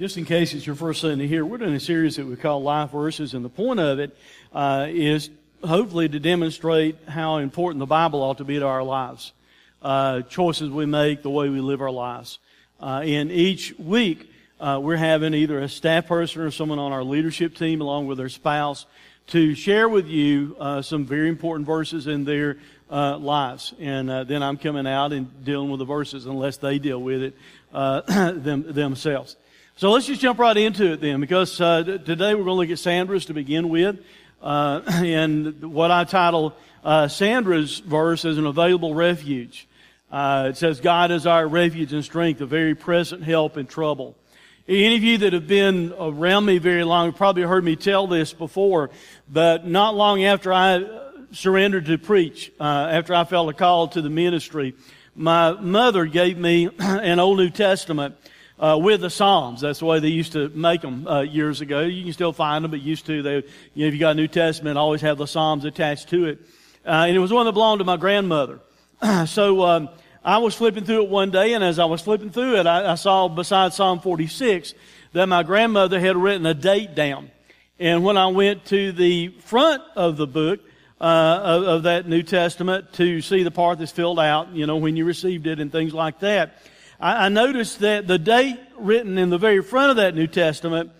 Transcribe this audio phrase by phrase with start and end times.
[0.00, 2.62] Just in case it's your first Sunday here, we're doing a series that we call
[2.62, 4.16] Life Verses, and the point of it
[4.50, 5.28] uh, is
[5.62, 9.32] hopefully to demonstrate how important the Bible ought to be to our lives,
[9.82, 12.38] uh, choices we make, the way we live our lives.
[12.80, 17.04] Uh, and each week, uh, we're having either a staff person or someone on our
[17.04, 18.86] leadership team, along with their spouse,
[19.26, 22.56] to share with you uh, some very important verses in their
[22.90, 23.74] uh, lives.
[23.78, 27.34] And then I'm coming out and dealing with the verses unless they deal with it
[27.72, 29.36] them, themselves.
[29.76, 32.70] So let's just jump right into it then, because uh, today we're going to look
[32.70, 33.98] at Sandra's to begin with.
[34.42, 36.54] Uh, and what I title
[36.84, 39.66] uh, Sandra's verse as an available refuge.
[40.10, 44.16] Uh, it says, God is our refuge and strength, a very present help in trouble.
[44.68, 48.06] Any of you that have been around me very long have probably heard me tell
[48.06, 48.90] this before,
[49.28, 50.84] but not long after I
[51.32, 54.74] surrendered to preach, uh, after I felt a call to the ministry,
[55.14, 58.16] my mother gave me an Old New Testament
[58.60, 59.62] uh, with the Psalms.
[59.62, 61.80] That's the way they used to make them uh, years ago.
[61.80, 63.22] You can still find them, but used to.
[63.22, 63.42] They, you
[63.76, 66.38] know, if you got a New Testament, always have the Psalms attached to it.
[66.84, 68.60] Uh, and it was one that belonged to my grandmother.
[69.26, 69.88] so um,
[70.22, 72.92] I was flipping through it one day, and as I was flipping through it, I,
[72.92, 74.74] I saw beside Psalm 46
[75.12, 77.30] that my grandmother had written a date down.
[77.78, 80.60] And when I went to the front of the book,
[81.00, 84.76] uh, of, of, that New Testament to see the part that's filled out, you know,
[84.76, 86.58] when you received it and things like that.
[87.00, 90.90] I, I noticed that the date written in the very front of that New Testament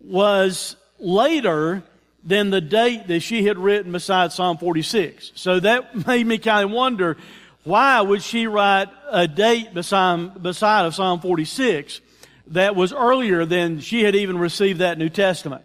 [0.00, 1.82] was later
[2.24, 5.32] than the date that she had written beside Psalm 46.
[5.34, 7.16] So that made me kind of wonder,
[7.64, 12.00] why would she write a date beside, beside of Psalm 46
[12.48, 15.64] that was earlier than she had even received that New Testament?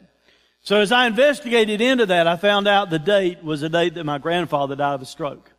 [0.61, 4.03] So as I investigated into that, I found out the date was the date that
[4.03, 5.51] my grandfather died of a stroke.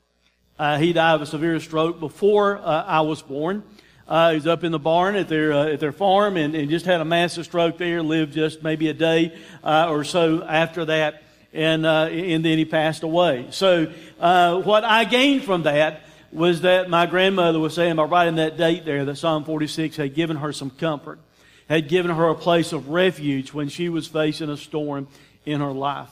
[0.58, 3.64] Uh, he died of a severe stroke before uh, I was born.
[4.10, 6.84] Uh, was up in the barn at their uh, at their farm and, and, just
[6.84, 8.02] had a massive stroke there.
[8.02, 9.32] Lived just maybe a day
[9.62, 11.22] uh, or so after that,
[11.52, 13.46] and uh, and then he passed away.
[13.50, 16.00] So uh, what I gained from that
[16.32, 20.12] was that my grandmother was saying by writing that date there that Psalm 46 had
[20.12, 21.20] given her some comfort,
[21.68, 25.06] had given her a place of refuge when she was facing a storm
[25.46, 26.10] in her life.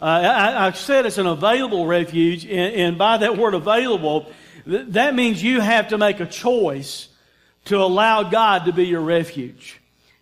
[0.00, 4.30] Uh, I, I, said it's an available refuge, and, and by that word available,
[4.64, 7.08] th- that means you have to make a choice
[7.66, 9.80] to allow God to be your refuge.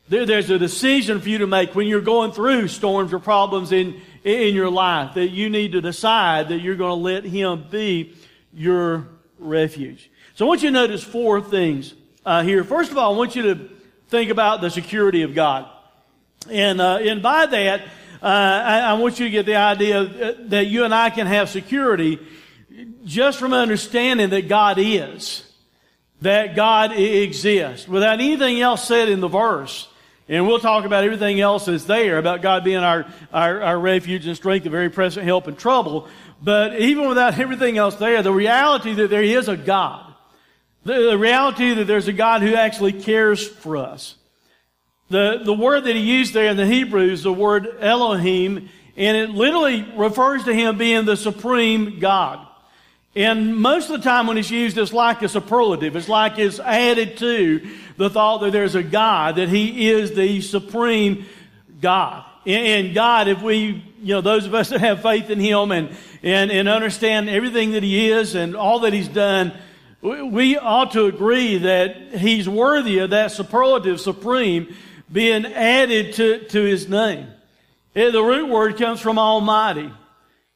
[0.08, 3.72] There, there's a decision for you to make when you're going through storms or problems
[3.72, 7.66] in, in your life that you need to decide that you're going to let Him
[7.70, 8.14] be
[8.52, 10.10] your refuge.
[10.34, 11.94] So I want you to notice four things
[12.24, 12.64] uh, here.
[12.64, 13.68] First of all, I want you to
[14.08, 15.68] think about the security of God.
[16.50, 17.82] And, uh, and by that,
[18.22, 21.48] uh, I, I, want you to get the idea that you and I can have
[21.48, 22.18] security
[23.04, 25.47] just from understanding that God is
[26.20, 29.88] that God exists without anything else said in the verse.
[30.28, 34.26] And we'll talk about everything else that's there about God being our, our, our refuge
[34.26, 36.08] and strength, a very present help in trouble.
[36.42, 40.14] But even without everything else there, the reality that there is a God,
[40.84, 44.16] the, the reality that there's a God who actually cares for us.
[45.10, 49.16] The, the word that he used there in the Hebrew is the word Elohim, and
[49.16, 52.46] it literally refers to him being the supreme God.
[53.14, 55.96] And most of the time when it's used, it's like a superlative.
[55.96, 60.40] It's like it's added to the thought that there's a God, that He is the
[60.40, 61.26] supreme
[61.80, 62.24] God.
[62.46, 65.94] And God, if we, you know, those of us that have faith in Him and,
[66.22, 69.52] and, and understand everything that He is and all that He's done,
[70.00, 74.74] we ought to agree that He's worthy of that superlative supreme
[75.10, 77.26] being added to, to His name.
[77.94, 79.90] The root word comes from Almighty.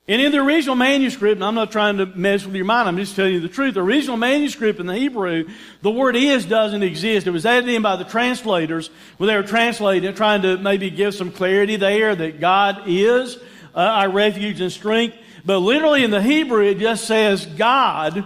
[0.08, 2.96] And in the original manuscript, and I'm not trying to mess with your mind, I'm
[2.96, 3.74] just telling you the truth.
[3.74, 5.48] The original manuscript in the Hebrew,
[5.80, 7.28] the word is doesn't exist.
[7.28, 11.14] It was added in by the translators when they were translating trying to maybe give
[11.14, 13.36] some clarity there that God is
[13.76, 15.16] uh, our refuge and strength.
[15.44, 18.24] But literally in the Hebrew, it just says God,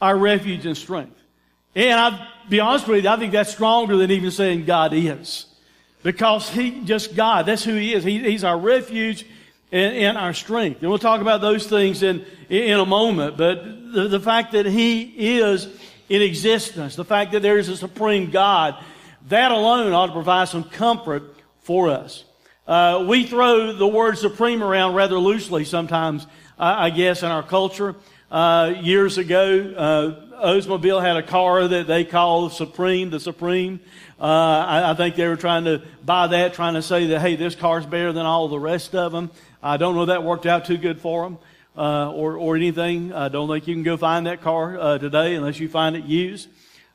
[0.00, 1.20] our refuge and strength.
[1.74, 5.46] And I'll be honest with you, I think that's stronger than even saying God is.
[6.04, 8.04] Because He, just God, that's who He is.
[8.04, 9.26] He, he's our refuge
[9.72, 10.80] and, and, our strength.
[10.80, 13.36] And we'll talk about those things in, in a moment.
[13.36, 15.68] But the, the fact that He is
[16.08, 18.82] in existence, the fact that there is a supreme God,
[19.28, 22.24] that alone ought to provide some comfort for us.
[22.66, 26.26] Uh, we throw the word supreme around rather loosely sometimes,
[26.58, 27.94] I, I guess, in our culture.
[28.30, 33.80] Uh, years ago, uh, Oldsmobile had a car that they called Supreme, the Supreme.
[34.20, 37.36] Uh, I, I, think they were trying to buy that, trying to say that, hey,
[37.36, 39.30] this car's better than all the rest of them.
[39.62, 41.38] I don't know that worked out too good for them
[41.76, 43.12] uh, or, or anything.
[43.12, 46.04] I don't think you can go find that car uh, today unless you find it
[46.04, 46.48] used.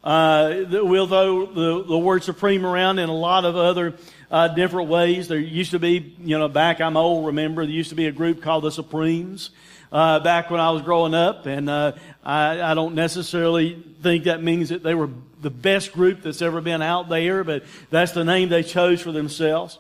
[0.04, 3.96] Uh, we'll throw the, the word supreme around in a lot of other
[4.32, 5.28] uh, different ways.
[5.28, 8.12] There used to be, you know, back I'm old, remember, there used to be a
[8.12, 9.52] group called the Supremes.
[9.92, 14.44] Uh, back when I was growing up, and uh, I, I don't necessarily think that
[14.44, 15.10] means that they were
[15.42, 19.12] the best group that's ever been out there, but that's the name they chose for
[19.12, 19.78] themselves.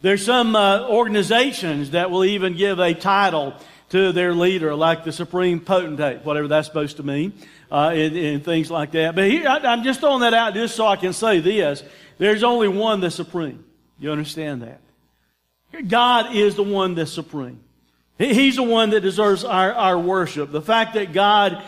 [0.00, 3.54] There's some uh, organizations that will even give a title
[3.90, 7.32] to their leader, like the supreme potentate, whatever that's supposed to mean,
[7.72, 9.14] uh, and, and, things like that.
[9.14, 11.82] But here, I, I'm just throwing that out just so I can say this.
[12.18, 13.64] There's only one that's supreme.
[13.98, 14.80] You understand that?
[15.88, 17.60] God is the one that's supreme.
[18.18, 20.50] He's the one that deserves our, our worship.
[20.50, 21.62] The fact that God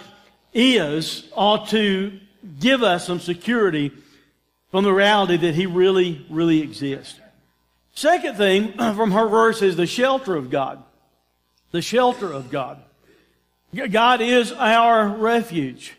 [0.53, 2.19] is ought to
[2.59, 3.93] give us some security
[4.71, 7.20] from the reality that He really, really exists.
[7.95, 10.83] Second thing from her verse is the shelter of God
[11.71, 12.83] the shelter of God.
[13.91, 15.95] God is our refuge.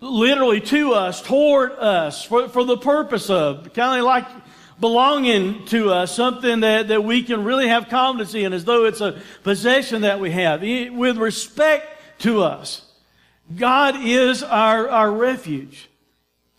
[0.00, 4.26] Literally to us, toward us, for, for the purpose of, kind of like
[4.78, 9.00] belonging to us, something that, that we can really have confidence in as though it's
[9.00, 11.86] a possession that we have, with respect
[12.20, 12.82] to us.
[13.56, 15.90] God is our, our refuge.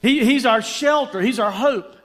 [0.01, 1.21] He, he's our shelter.
[1.21, 1.95] He's our hope.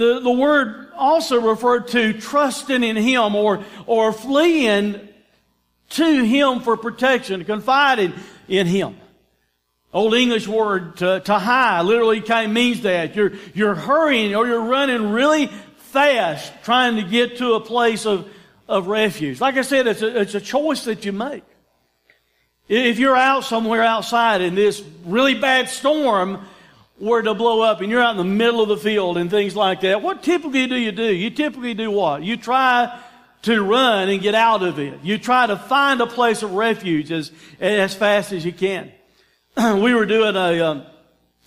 [0.00, 4.98] The, the word also referred to trusting in Him or, or fleeing
[5.90, 8.14] to Him for protection, confiding
[8.48, 8.96] in Him.
[9.92, 13.14] Old English word to, to high literally kind of means that.
[13.14, 18.26] You're, you're hurrying or you're running really fast trying to get to a place of,
[18.66, 19.38] of refuge.
[19.38, 21.44] Like I said, it's a, it's a choice that you make.
[22.68, 26.46] If you're out somewhere outside in this really bad storm,
[27.00, 29.56] were to blow up and you're out in the middle of the field and things
[29.56, 31.12] like that, what typically do you do?
[31.12, 32.22] You typically do what?
[32.22, 33.00] You try
[33.42, 35.00] to run and get out of it.
[35.02, 38.92] You try to find a place of refuge as, as fast as you can.
[39.56, 40.86] we were doing a, um,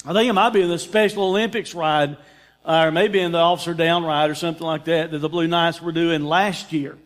[0.05, 2.17] I think it might be in the Special Olympics ride,
[2.65, 5.81] or maybe in the Officer Down ride or something like that, that the Blue Knights
[5.81, 6.97] were doing last year.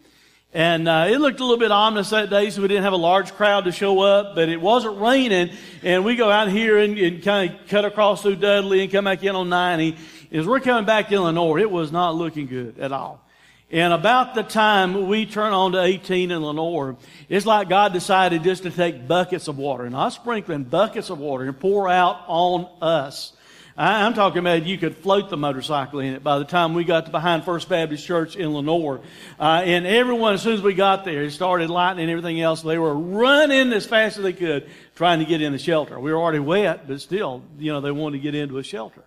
[0.58, 2.98] And uh, it looked a little bit ominous that day, so we didn't have a
[2.98, 5.52] large crowd to show up, but it wasn't raining.
[5.84, 9.06] And we go out here and, and kind of cut across through Dudley and come
[9.06, 9.96] back in on 90.
[10.32, 13.24] As we're coming back to Lenoir, it was not looking good at all.
[13.70, 16.96] And about the time we turn on to 18 in Lenoir,
[17.30, 21.44] it's like God decided just to take buckets of water, not sprinkling buckets of water
[21.44, 23.32] and pour out on us.
[23.80, 27.06] I'm talking about you could float the motorcycle in it by the time we got
[27.06, 29.02] to behind First Baptist Church in Lenoir.
[29.40, 32.64] Uh, and everyone, as soon as we got there, it started lightning and everything else.
[32.64, 36.00] They were running as fast as they could trying to get in the shelter.
[36.00, 39.04] We were already wet, but still, you know, they wanted to get into a shelter.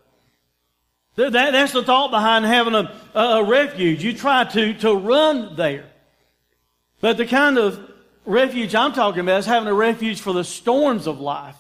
[1.17, 4.05] That, that's the thought behind having a, a refuge.
[4.05, 5.87] You try to, to run there.
[7.01, 7.81] But the kind of
[8.25, 11.57] refuge I'm talking about is having a refuge for the storms of life.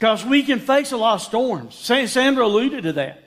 [0.00, 1.74] Because we can face a lot of storms.
[1.74, 3.22] Sandra alluded to that.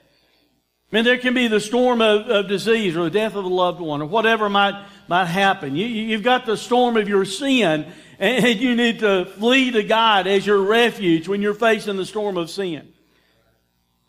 [0.91, 3.47] I mean, there can be the storm of, of disease or the death of a
[3.47, 5.75] loved one or whatever might, might happen.
[5.75, 7.85] You, have got the storm of your sin
[8.17, 12.37] and you need to flee to God as your refuge when you're facing the storm
[12.37, 12.91] of sin.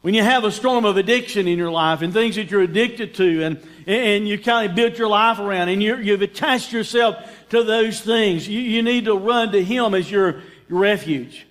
[0.00, 3.14] When you have a storm of addiction in your life and things that you're addicted
[3.16, 7.16] to and, and you kind of built your life around and you have attached yourself
[7.50, 10.40] to those things, you, you need to run to Him as your
[10.70, 11.46] refuge.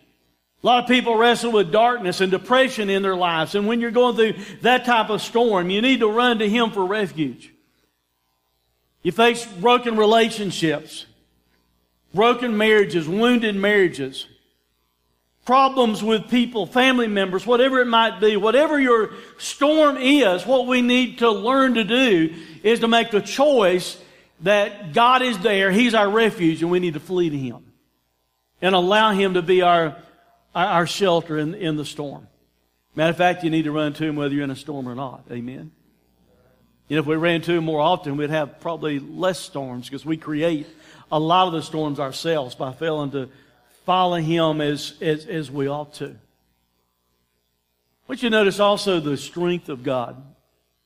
[0.63, 3.53] A lot of people wrestle with darkness and depression in their lives.
[3.53, 6.71] And when you're going through that type of storm, you need to run to Him
[6.71, 7.53] for refuge.
[9.01, 11.05] You face broken relationships,
[12.13, 14.25] broken marriages, wounded marriages,
[15.45, 20.81] problems with people, family members, whatever it might be, whatever your storm is, what we
[20.81, 24.01] need to learn to do is to make the choice
[24.39, 27.65] that God is there, He's our refuge, and we need to flee to Him
[28.61, 29.97] and allow Him to be our
[30.53, 32.27] our shelter in, in the storm.
[32.95, 34.95] Matter of fact, you need to run to Him whether you're in a storm or
[34.95, 35.23] not.
[35.31, 35.71] Amen.
[36.87, 40.05] You know, if we ran to Him more often, we'd have probably less storms because
[40.05, 40.67] we create
[41.11, 43.29] a lot of the storms ourselves by failing to
[43.85, 46.15] follow Him as, as, as we ought to.
[48.07, 50.21] But you notice also the strength of God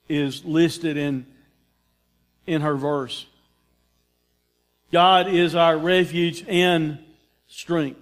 [0.08, 1.26] is listed in,
[2.46, 3.26] in her verse.
[4.92, 7.00] God is our refuge and
[7.48, 8.00] strength.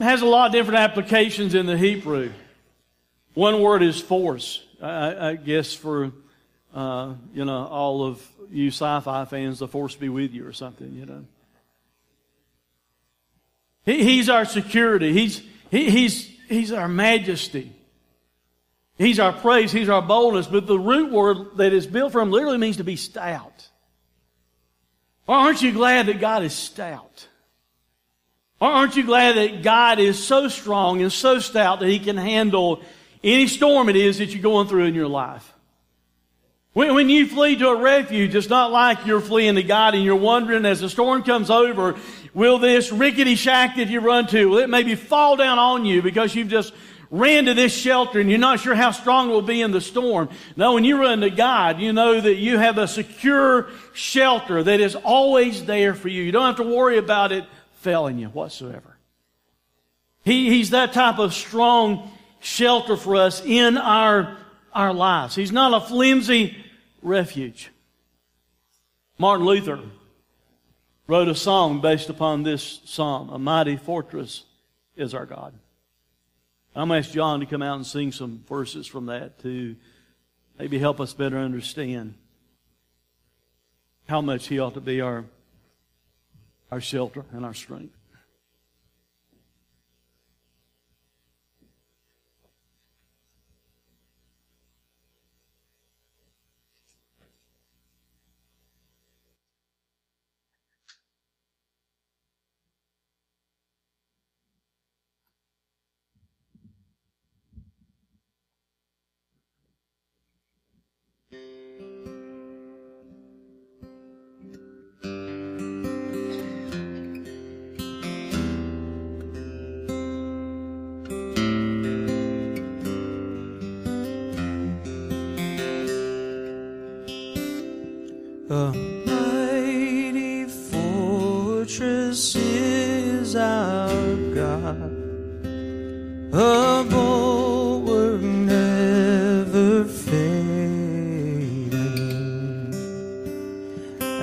[0.00, 2.32] Has a lot of different applications in the Hebrew.
[3.34, 4.64] One word is force.
[4.82, 6.12] I, I guess for
[6.74, 10.92] uh, you know all of you sci-fi fans, the Force be with you or something.
[10.92, 11.24] You know,
[13.84, 15.12] he, he's our security.
[15.12, 17.72] He's he, he's he's our majesty.
[18.96, 19.72] He's our praise.
[19.72, 20.46] He's our boldness.
[20.46, 23.68] But the root word that is built from literally means to be stout.
[25.26, 27.28] Aren't you glad that God is stout?
[28.64, 32.80] Aren't you glad that God is so strong and so stout that He can handle
[33.22, 35.52] any storm it is that you're going through in your life?
[36.72, 40.02] When, when you flee to a refuge, it's not like you're fleeing to God and
[40.02, 41.96] you're wondering as the storm comes over,
[42.32, 46.02] will this rickety shack that you run to, will it maybe fall down on you
[46.02, 46.72] because you've just
[47.10, 49.80] ran to this shelter and you're not sure how strong it will be in the
[49.80, 50.28] storm.
[50.56, 54.80] No, when you run to God, you know that you have a secure shelter that
[54.80, 56.22] is always there for you.
[56.22, 57.44] You don't have to worry about it
[57.84, 58.96] failing you whatsoever.
[60.24, 62.10] He, he's that type of strong
[62.40, 64.38] shelter for us in our,
[64.72, 65.34] our lives.
[65.34, 66.56] He's not a flimsy
[67.02, 67.70] refuge.
[69.18, 69.80] Martin Luther
[71.06, 73.28] wrote a song based upon this psalm.
[73.28, 74.44] A mighty fortress
[74.96, 75.52] is our God.
[76.74, 79.76] I'm going to ask John to come out and sing some verses from that to
[80.58, 82.14] maybe help us better understand
[84.08, 85.24] how much he ought to be our,
[86.70, 87.94] our shelter and our strength.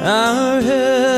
[0.01, 1.10] Our helper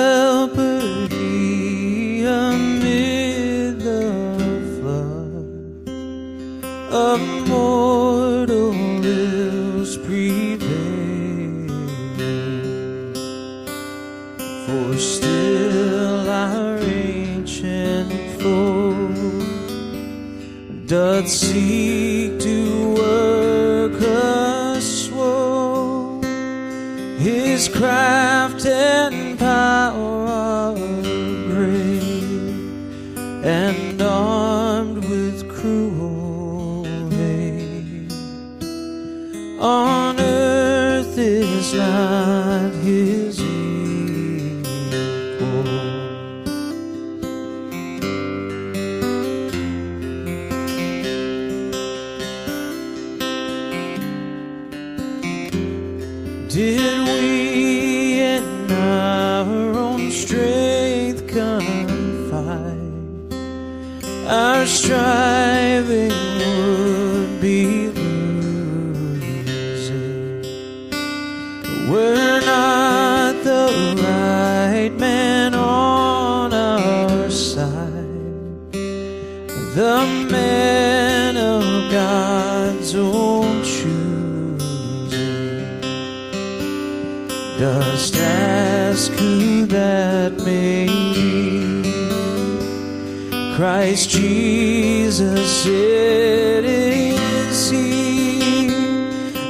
[93.55, 98.67] Christ Jesus, it is He.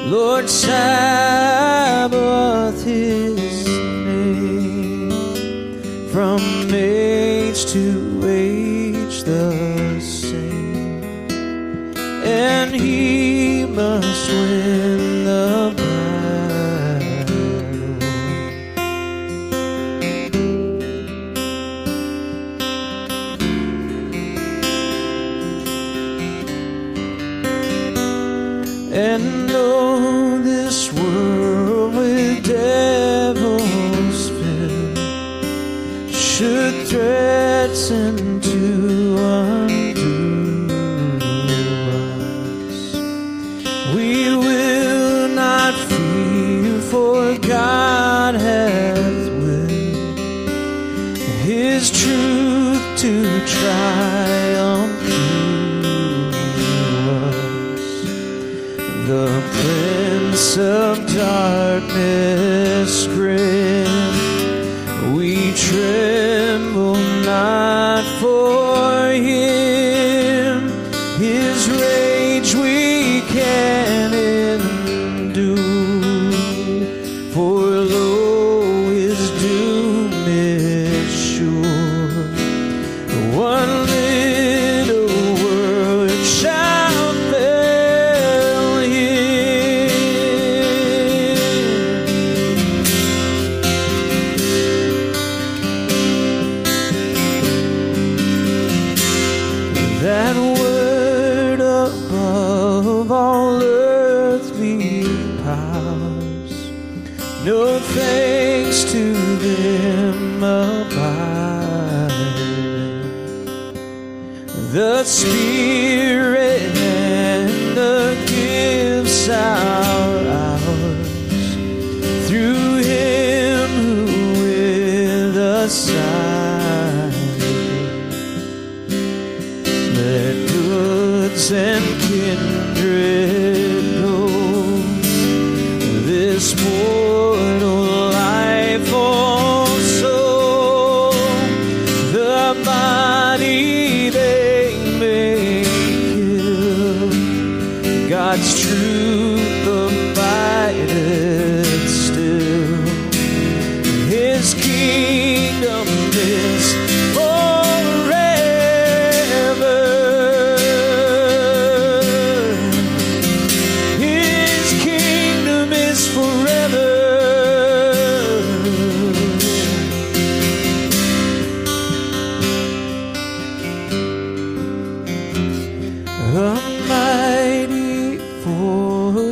[0.09, 0.83] Lord Sabaoth,
[2.83, 5.09] His name.
[6.11, 6.41] From
[6.73, 11.01] age to age the same.
[12.25, 14.62] And He must win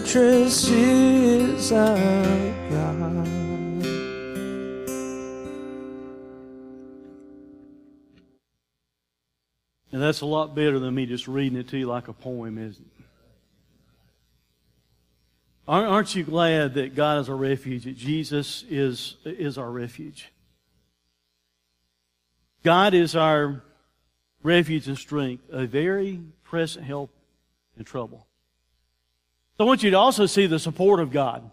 [0.01, 1.95] fortress is our
[2.69, 3.27] God.
[9.93, 12.57] And that's a lot better than me just reading it to you like a poem,
[12.57, 13.03] isn't it?
[15.67, 20.31] Aren't aren't you glad that God is our refuge, that Jesus is, is our refuge?
[22.63, 23.61] God is our
[24.43, 27.11] refuge and strength, a very present help
[27.77, 28.25] in trouble.
[29.61, 31.51] So I want you to also see the support of God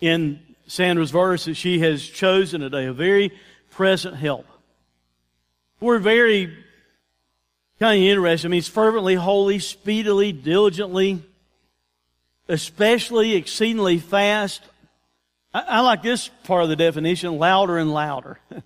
[0.00, 3.30] in Sandra's verse that she has chosen today, a very
[3.70, 4.44] present help.
[5.78, 6.52] We're very
[7.78, 8.48] kind of interested.
[8.48, 11.22] I mean, it's fervently, holy, speedily, diligently,
[12.48, 14.64] especially, exceedingly fast.
[15.54, 18.40] I, I like this part of the definition, louder and louder.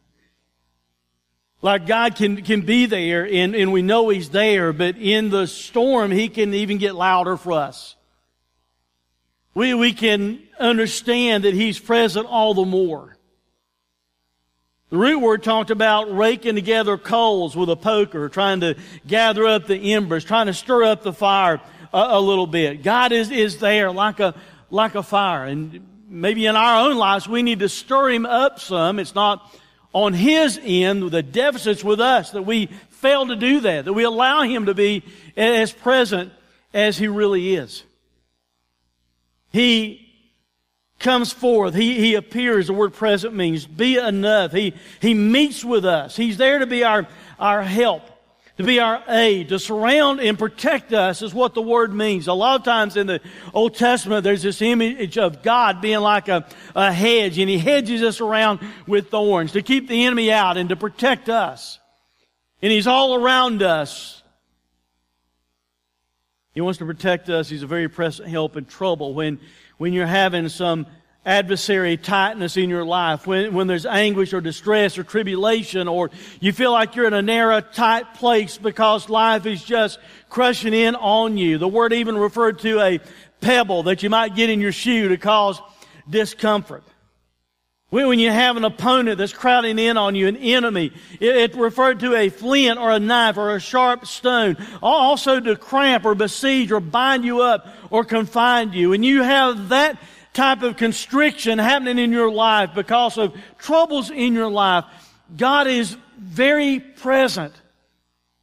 [1.60, 5.46] like God can, can be there and, and we know He's there, but in the
[5.46, 7.96] storm, He can even get louder for us.
[9.54, 13.16] We, we can understand that He's present all the more.
[14.90, 19.66] The root word talked about raking together coals with a poker, trying to gather up
[19.66, 21.60] the embers, trying to stir up the fire
[21.92, 22.82] a, a little bit.
[22.82, 24.34] God is, is there like a,
[24.68, 25.44] like a fire.
[25.44, 28.98] And maybe in our own lives, we need to stir Him up some.
[28.98, 29.54] It's not
[29.92, 34.02] on His end, the deficits with us, that we fail to do that, that we
[34.02, 35.04] allow Him to be
[35.36, 36.32] as present
[36.74, 37.84] as He really is.
[39.50, 40.10] He
[41.00, 41.74] comes forth.
[41.74, 42.68] He, he appears.
[42.68, 44.52] The word present means be enough.
[44.52, 46.14] He, he meets with us.
[46.14, 47.08] He's there to be our,
[47.38, 48.02] our help,
[48.58, 52.28] to be our aid, to surround and protect us is what the word means.
[52.28, 53.20] A lot of times in the
[53.52, 58.02] Old Testament, there's this image of God being like a, a hedge, and He hedges
[58.02, 61.78] us around with thorns to keep the enemy out and to protect us.
[62.62, 64.19] And He's all around us.
[66.52, 67.48] He wants to protect us.
[67.48, 69.38] He's a very present help in trouble when,
[69.78, 70.86] when you're having some
[71.24, 76.10] adversary tightness in your life, when, when there's anguish or distress or tribulation, or
[76.40, 80.96] you feel like you're in a narrow, tight place because life is just crushing in
[80.96, 81.58] on you.
[81.58, 83.00] The word even referred to a
[83.40, 85.60] pebble that you might get in your shoe to cause
[86.08, 86.82] discomfort.
[87.90, 92.00] When you have an opponent that's crowding in on you, an enemy, it, it referred
[92.00, 94.56] to a flint or a knife or a sharp stone.
[94.80, 98.92] Also to cramp or besiege or bind you up or confine you.
[98.92, 99.98] And you have that
[100.32, 104.84] type of constriction happening in your life because of troubles in your life.
[105.36, 107.54] God is very present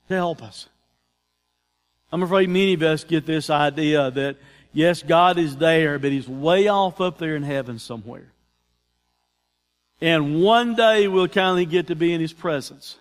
[0.09, 0.67] to help us.
[2.11, 4.35] I'm afraid many of us get this idea that
[4.73, 8.33] yes, God is there, but He's way off up there in heaven somewhere.
[9.99, 12.97] And one day we'll finally get to be in His presence.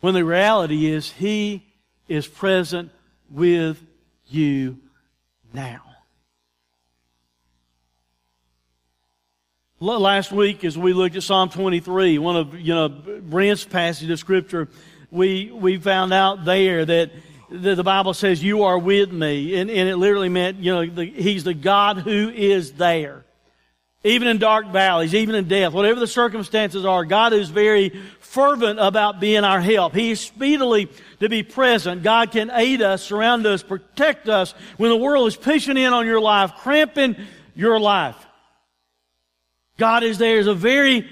[0.00, 1.64] When the reality is He
[2.08, 2.90] is present
[3.30, 3.82] with
[4.28, 4.78] you
[5.52, 5.82] now.
[9.78, 14.18] Last week, as we looked at Psalm 23, one of you know Brent's passage of
[14.18, 14.68] Scripture,
[15.10, 17.10] we we found out there that
[17.50, 20.86] the, the Bible says, "You are with me," and, and it literally meant you know
[20.86, 23.25] the, He's the God who is there,
[24.06, 27.04] even in dark valleys, even in death, whatever the circumstances are.
[27.04, 27.90] God is very
[28.20, 29.94] fervent about being our help.
[29.94, 30.88] He is speedily
[31.20, 32.02] to be present.
[32.02, 36.06] God can aid us, surround us, protect us when the world is pushing in on
[36.06, 37.16] your life, cramping
[37.54, 38.16] your life.
[39.76, 41.08] God is there as a very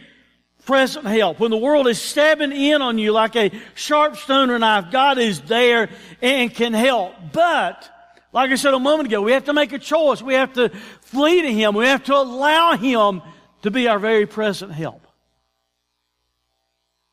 [0.64, 1.40] present help.
[1.40, 5.18] When the world is stabbing in on you like a sharp stone or knife, God
[5.18, 5.90] is there
[6.22, 7.14] and can help.
[7.32, 7.90] But,
[8.32, 10.22] like I said a moment ago, we have to make a choice.
[10.22, 10.70] We have to
[11.14, 11.74] flee to Him.
[11.74, 13.22] We have to allow Him
[13.62, 15.06] to be our very present help.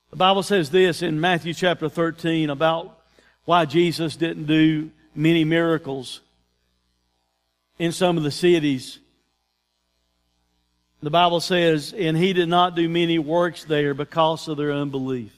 [0.09, 2.99] The Bible says this in Matthew chapter 13 about
[3.45, 6.19] why Jesus didn't do many miracles
[7.79, 8.99] in some of the cities
[11.03, 15.33] the Bible says, and he did not do many works there because of their unbelief.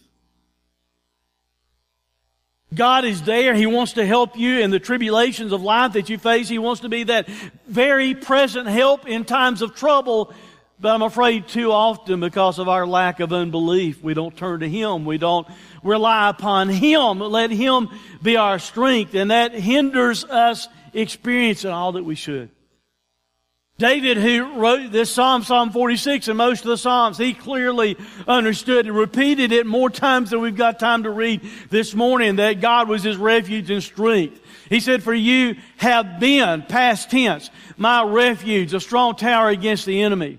[2.73, 3.53] God is there.
[3.53, 6.49] He wants to help you in the tribulations of life that you face.
[6.49, 7.27] He wants to be that
[7.67, 10.33] very present help in times of trouble.
[10.79, 14.69] But I'm afraid too often because of our lack of unbelief, we don't turn to
[14.69, 15.05] Him.
[15.05, 15.47] We don't
[15.83, 17.19] rely upon Him.
[17.19, 17.89] Let Him
[18.21, 19.13] be our strength.
[19.13, 22.49] And that hinders us experiencing all that we should.
[23.79, 28.85] David, who wrote this Psalm, Psalm 46, and most of the Psalms, he clearly understood
[28.85, 32.87] and repeated it more times than we've got time to read this morning that God
[32.87, 34.39] was his refuge and strength.
[34.69, 40.03] He said, For you have been, past tense, my refuge, a strong tower against the
[40.03, 40.37] enemy.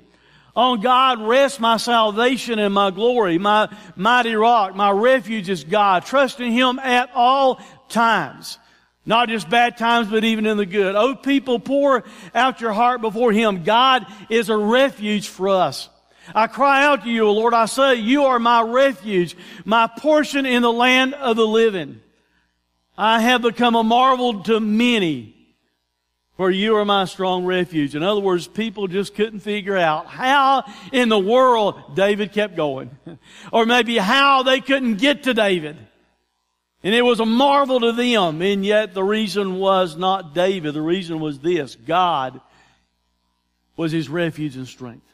[0.55, 6.07] On God rests my salvation and my glory, my mighty rock, my refuge is God.
[6.07, 8.61] Trust in Him at all times.
[9.07, 10.95] Not just bad times, but even in the good.
[10.95, 13.62] Oh, people, pour out your heart before Him.
[13.62, 15.90] God is a refuge for us.
[16.35, 17.53] I cry out to you, Lord.
[17.53, 22.01] I say, You are my refuge, my portion in the land of the living.
[22.97, 25.35] I have become a marvel to many,
[26.37, 27.95] for you are my strong refuge.
[27.95, 32.97] In other words, people just couldn't figure out how in the world David kept going.
[33.53, 35.77] or maybe how they couldn't get to David.
[36.85, 38.42] And it was a marvel to them.
[38.42, 40.75] And yet the reason was not David.
[40.75, 41.75] The reason was this.
[41.75, 42.40] God
[43.75, 45.07] was his refuge and strength.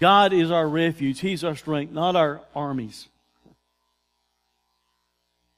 [0.00, 1.20] God is our refuge.
[1.20, 3.08] He's our strength, not our armies.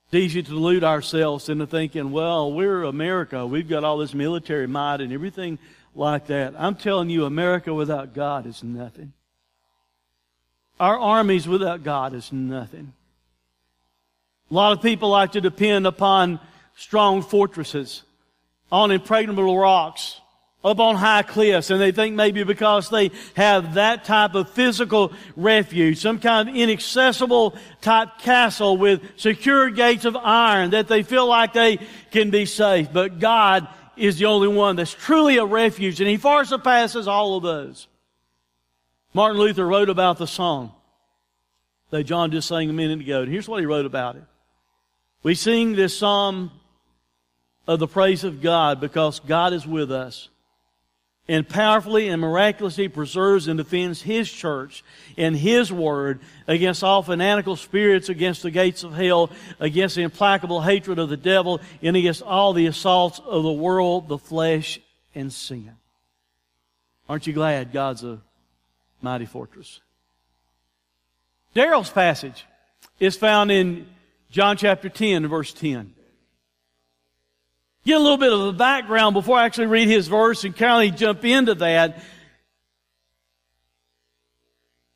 [0.06, 3.46] It's easy to delude ourselves into thinking, well, we're America.
[3.46, 5.58] We've got all this military might and everything
[5.94, 6.54] like that.
[6.58, 9.12] I'm telling you, America without God is nothing.
[10.80, 12.94] Our armies without God is nothing.
[14.50, 16.40] A lot of people like to depend upon
[16.74, 18.02] strong fortresses,
[18.72, 20.18] on impregnable rocks,
[20.64, 25.12] up on high cliffs, and they think maybe because they have that type of physical
[25.36, 31.26] refuge, some kind of inaccessible type castle with secure gates of iron, that they feel
[31.26, 31.78] like they
[32.10, 32.90] can be safe.
[32.90, 37.36] But God is the only one that's truly a refuge, and He far surpasses all
[37.36, 37.86] of those.
[39.12, 40.72] Martin Luther wrote about the song
[41.90, 43.22] that John just sang a minute ago.
[43.22, 44.24] And here's what he wrote about it.
[45.22, 46.50] We sing this psalm
[47.66, 50.28] of the praise of God because God is with us
[51.30, 54.82] and powerfully and miraculously preserves and defends His church
[55.16, 60.60] and His word against all fanatical spirits, against the gates of hell, against the implacable
[60.60, 64.80] hatred of the devil, and against all the assaults of the world, the flesh,
[65.14, 65.70] and sin.
[67.08, 68.18] Aren't you glad God's a
[69.02, 69.80] mighty fortress?
[71.54, 72.46] Daryl's passage
[72.98, 73.86] is found in
[74.30, 75.94] John chapter 10, verse 10.
[77.84, 80.92] Get a little bit of a background before I actually read his verse and kind
[80.92, 82.02] of jump into that.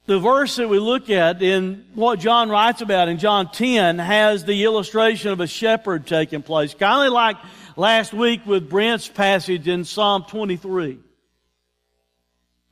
[0.06, 4.44] The verse that we look at in what John writes about in John 10 has
[4.44, 6.74] the illustration of a shepherd taking place.
[6.74, 7.36] Kind of like
[7.74, 10.98] last week with Brent's passage in Psalm 23.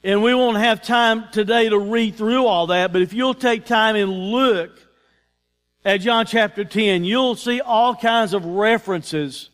[0.04, 3.64] And we won't have time today to read through all that, but if you'll take
[3.64, 4.70] time and look
[5.84, 9.50] at John chapter 10, you'll see all kinds of references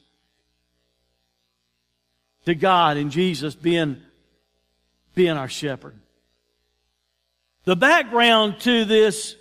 [2.47, 4.01] to God and Jesus being,
[5.15, 5.99] being our shepherd.
[7.65, 9.37] The background to this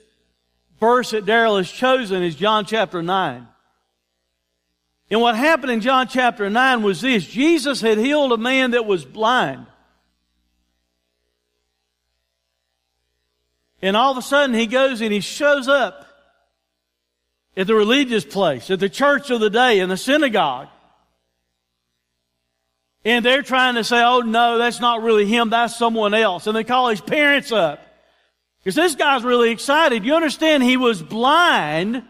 [0.81, 3.47] verse that Daryl has chosen is John chapter 9.
[5.09, 8.85] And what happened in John chapter 9 was this Jesus had healed a man that
[8.85, 9.67] was blind.
[13.81, 16.05] And all of a sudden he goes and he shows up
[17.55, 20.67] at the religious place, at the church of the day, in the synagogue.
[23.05, 26.47] And they're trying to say, oh no, that's not really him, that's someone else.
[26.47, 27.79] And they call his parents up.
[28.59, 30.03] Because this guy's really excited.
[30.03, 32.03] You understand he was blind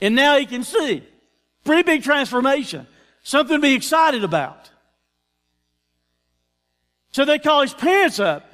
[0.00, 1.02] and now he can see.
[1.64, 2.86] Pretty big transformation.
[3.22, 4.70] Something to be excited about.
[7.12, 8.49] So they call his parents up.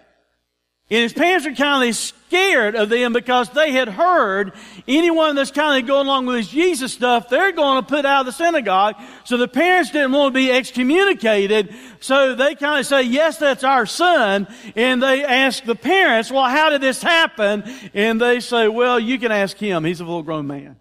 [0.89, 4.53] And his parents are kind of scared of them because they had heard
[4.87, 8.21] anyone that's kind of going along with this Jesus stuff, they're going to put out
[8.21, 8.95] of the synagogue.
[9.25, 11.75] So the parents didn't want to be excommunicated.
[11.99, 14.47] So they kind of say, yes, that's our son.
[14.77, 17.65] And they ask the parents, well, how did this happen?
[17.93, 19.85] And they say, well, you can ask him.
[19.85, 20.77] He's a full grown man.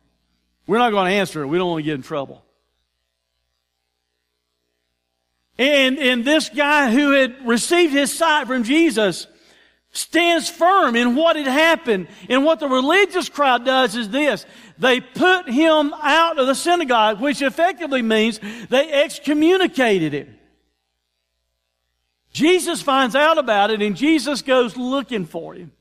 [0.67, 1.47] We're not going to answer it.
[1.47, 2.43] We don't want to get in trouble.
[5.57, 9.25] And, and this guy who had received his sight from Jesus
[9.95, 12.07] stands firm in what had happened.
[12.29, 14.45] And what the religious crowd does is this.
[14.77, 20.37] They put him out of the synagogue, which effectively means they excommunicated him.
[22.33, 25.71] Jesus finds out about it and Jesus goes looking for him.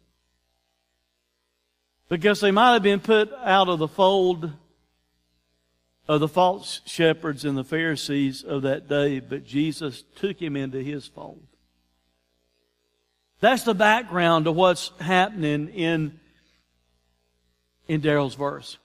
[2.08, 4.52] Because they might have been put out of the fold
[6.06, 10.80] of the false shepherds and the Pharisees of that day, but Jesus took him into
[10.80, 11.42] his fold.
[13.44, 16.18] That's the background to what's happening in,
[17.86, 18.78] in Daryl's verse.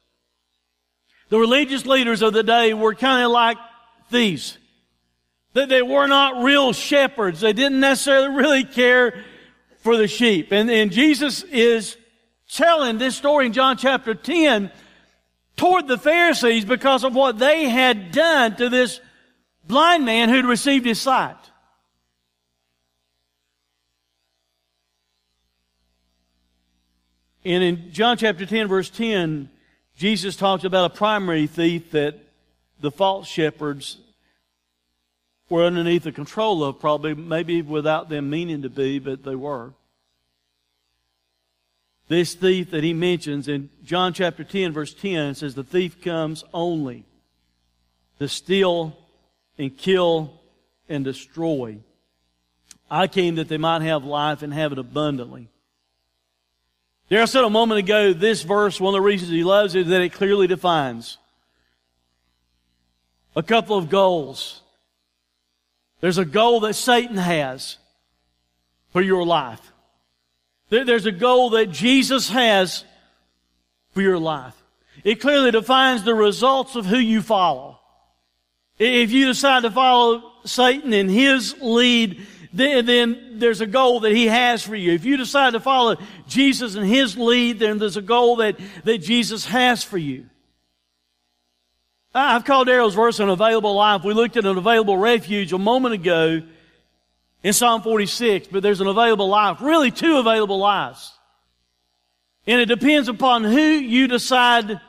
[1.29, 3.55] The religious leaders of the day were kind of like
[4.11, 4.57] thieves.
[5.53, 7.39] That they were not real shepherds.
[7.39, 9.23] They didn't necessarily really care
[9.77, 10.51] for the sheep.
[10.51, 11.95] And, and Jesus is
[12.51, 14.73] telling this story in John chapter 10
[15.55, 18.99] toward the Pharisees because of what they had done to this
[19.65, 21.48] blind man who'd received his sight.
[27.45, 29.49] And in John chapter 10, verse 10,
[29.97, 32.17] Jesus talks about a primary thief that
[32.81, 33.97] the false shepherds
[35.49, 39.73] were underneath the control of, probably, maybe without them meaning to be, but they were
[42.09, 46.43] this thief that he mentions in John chapter 10, verse 10 says, The thief comes
[46.53, 47.05] only
[48.17, 48.97] to steal
[49.57, 50.33] and kill
[50.89, 51.77] and destroy.
[52.89, 55.49] I came that they might have life and have it abundantly.
[57.09, 59.87] Daryl said a moment ago, this verse, one of the reasons he loves it is
[59.87, 61.17] that it clearly defines
[63.35, 64.61] a couple of goals.
[66.01, 67.77] There's a goal that Satan has
[68.91, 69.71] for your life.
[70.69, 72.83] There's a goal that Jesus has
[73.91, 74.55] for your life.
[75.03, 77.79] It clearly defines the results of who you follow.
[78.77, 84.11] If you decide to follow Satan and his lead, then, then, there's a goal that
[84.11, 84.93] he has for you.
[84.93, 88.99] If you decide to follow Jesus and his lead, then there's a goal that, that
[88.99, 90.25] Jesus has for you.
[92.13, 94.03] I've called Daryl's verse an available life.
[94.03, 96.41] We looked at an available refuge a moment ago
[97.43, 101.13] in Psalm 46, but there's an available life, really two available lives.
[102.47, 104.81] And it depends upon who you decide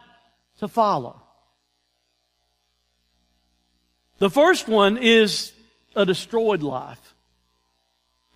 [0.60, 1.20] to follow.
[4.18, 5.52] The first one is
[5.94, 7.09] a destroyed life.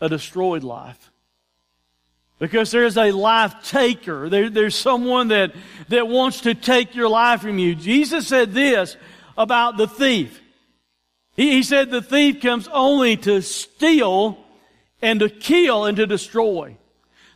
[0.01, 1.11] A destroyed life.
[2.39, 4.29] Because there's a life taker.
[4.29, 5.55] There, there's someone that,
[5.89, 7.75] that wants to take your life from you.
[7.75, 8.97] Jesus said this
[9.39, 10.41] about the thief.
[11.37, 14.39] He, he said the thief comes only to steal
[15.01, 16.77] and to kill and to destroy.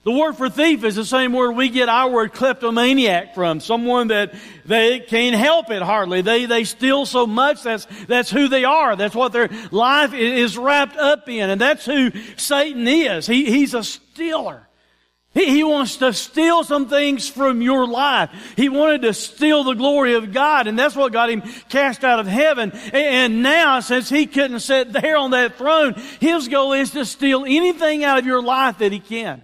[0.04, 3.60] The word for thief is the same word we get our word kleptomaniac from.
[3.60, 4.32] Someone that
[4.64, 6.22] they can't help it hardly.
[6.22, 7.62] They, they steal so much.
[7.62, 8.96] That's, that's who they are.
[8.96, 11.50] That's what their life is wrapped up in.
[11.50, 13.26] And that's who Satan is.
[13.26, 14.68] He, he's a stealer.
[15.34, 18.30] He, he wants to steal some things from your life.
[18.56, 22.18] He wanted to steal the glory of God, and that's what got him cast out
[22.18, 22.72] of heaven.
[22.92, 27.44] And now, since he couldn't sit there on that throne, his goal is to steal
[27.44, 29.42] anything out of your life that he can.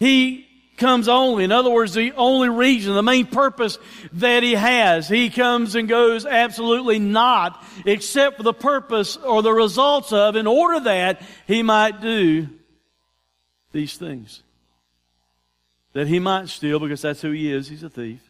[0.00, 1.44] He comes only.
[1.44, 3.78] In other words, the only reason, the main purpose
[4.14, 5.08] that he has.
[5.08, 10.48] He comes and goes absolutely not, except for the purpose or the results of, in
[10.48, 12.48] order that he might do
[13.72, 14.42] these things.
[15.92, 17.68] That he might steal because that's who he is.
[17.68, 18.20] He's a thief.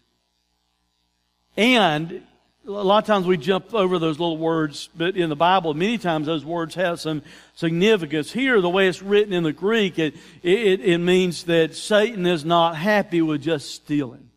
[1.56, 2.22] And
[2.66, 5.98] a lot of times we jump over those little words, but in the Bible, many
[5.98, 7.22] times those words have some
[7.54, 8.32] significance.
[8.32, 12.44] Here, the way it's written in the Greek, it, it, it means that Satan is
[12.44, 14.28] not happy with just stealing.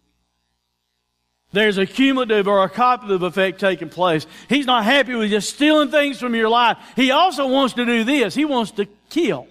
[1.51, 4.25] There's a cumulative or a copulative effect taking place.
[4.49, 6.77] He's not happy with just stealing things from your life.
[6.95, 8.33] He also wants to do this.
[8.33, 9.47] He wants to kill.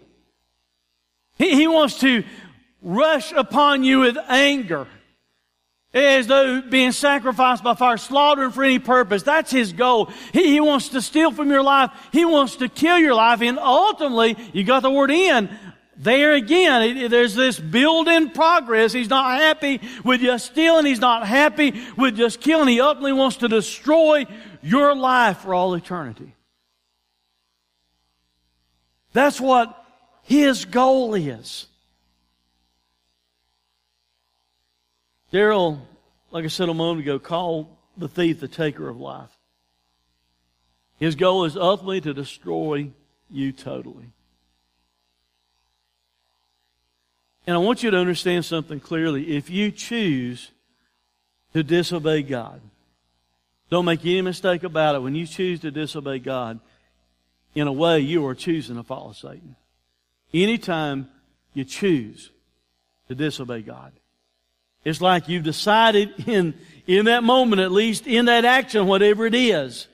[1.38, 2.24] He, he wants to
[2.82, 4.88] rush upon you with anger.
[5.94, 9.22] As though being sacrificed by fire, slaughtered for any purpose.
[9.22, 10.06] That's his goal.
[10.32, 11.90] He, he wants to steal from your life.
[12.12, 13.42] He wants to kill your life.
[13.42, 15.50] And ultimately, you got the word in.
[15.98, 18.92] There again, there's this build in progress.
[18.92, 20.86] He's not happy with just stealing.
[20.86, 22.68] He's not happy with just killing.
[22.68, 24.24] He ultimately wants to destroy
[24.62, 26.34] your life for all eternity.
[29.12, 29.78] That's what
[30.22, 31.66] his goal is.
[35.32, 35.80] Daryl,
[36.30, 39.30] like I said a moment ago, called the thief the taker of life.
[40.98, 42.90] His goal is ultimately to destroy
[43.30, 44.10] you totally.
[47.46, 49.36] And I want you to understand something clearly.
[49.36, 50.50] If you choose
[51.54, 52.60] to disobey God,
[53.68, 55.00] don't make any mistake about it.
[55.00, 56.60] When you choose to disobey God,
[57.54, 59.56] in a way, you are choosing to follow Satan.
[60.32, 61.08] Anytime
[61.52, 62.30] you choose
[63.08, 63.92] to disobey God,
[64.84, 66.54] it's like you've decided in,
[66.86, 69.86] in that moment, at least in that action, whatever it is.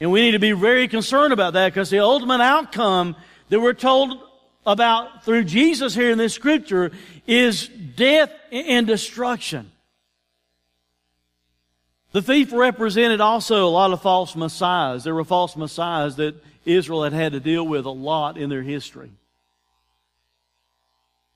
[0.00, 3.14] And we need to be very concerned about that because the ultimate outcome
[3.50, 4.18] that we're told
[4.66, 6.90] about through Jesus here in this scripture
[7.26, 9.70] is death and destruction.
[12.12, 15.04] The thief represented also a lot of false messiahs.
[15.04, 16.34] There were false messiahs that
[16.64, 19.10] Israel had had to deal with a lot in their history.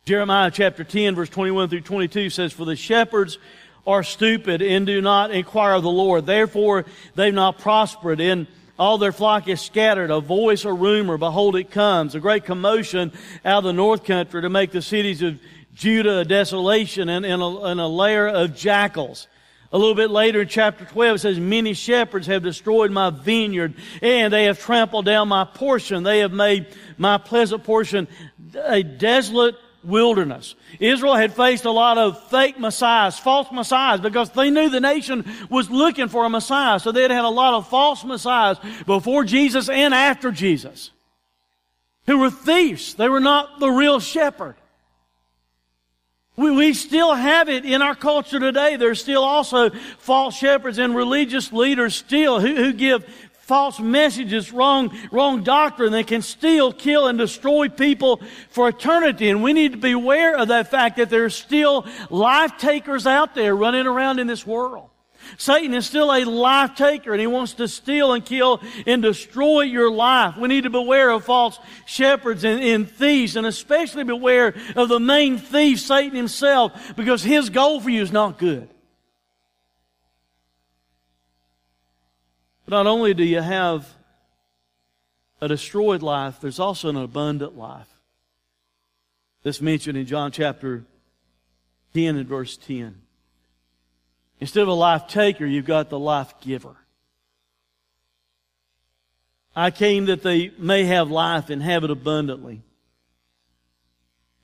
[0.07, 3.39] Jeremiah chapter 10 verse 21 through 22 says, For the shepherds
[3.85, 6.27] are stupid and do not inquire of the Lord.
[6.27, 6.85] Therefore
[7.17, 8.47] they've not prospered and
[8.79, 10.13] all their flock is scattered.
[10.13, 12.15] A voice or rumor, behold it comes.
[12.15, 13.11] A great commotion
[13.45, 15.41] out of the north country to make the cities of
[15.75, 19.27] Judah a desolation and, and, a, and a lair of jackals.
[19.73, 23.75] A little bit later in chapter 12 it says, Many shepherds have destroyed my vineyard
[24.01, 26.05] and they have trampled down my portion.
[26.05, 28.07] They have made my pleasant portion
[28.55, 30.55] a desolate wilderness.
[30.81, 35.25] Israel had faced a lot of fake messiahs, false messiahs, because they knew the nation
[35.49, 36.81] was looking for a messiah.
[36.81, 40.91] So they had had a lot of false messiahs before Jesus and after Jesus
[42.07, 42.95] who were thieves.
[42.95, 44.57] They were not the real shepherd.
[46.37, 48.77] We, we still have it in our culture today.
[48.77, 53.05] There's still also false shepherds and religious leaders still who, who give
[53.47, 59.31] false messages, wrong, wrong doctrine that can steal, kill, and destroy people for eternity.
[59.31, 63.37] And we need to be aware of that fact that there's still life takers out
[63.37, 64.91] there running around in this world.
[65.39, 69.63] Satan is still a life taker and he wants to steal and kill and destroy
[69.63, 70.37] your life.
[70.37, 75.01] We need to beware of false shepherds and, and, thieves and especially beware of the
[75.01, 78.69] main thief, Satan himself, because his goal for you is not good.
[82.67, 83.87] But not only do you have
[85.41, 87.89] a destroyed life, there's also an abundant life.
[89.45, 90.85] This mentioned in John chapter
[91.95, 93.01] 10 and verse 10.
[94.41, 96.77] Instead of a life taker, you've got the life giver.
[99.55, 102.63] I came that they may have life and have it abundantly.